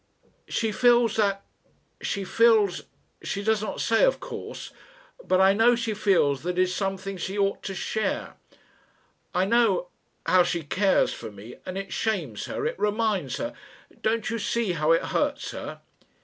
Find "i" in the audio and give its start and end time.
5.39-5.53, 9.35-9.45